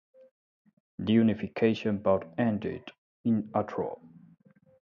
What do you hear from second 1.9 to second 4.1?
bout ended in a draw.